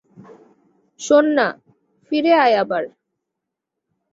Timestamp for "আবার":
2.57-2.83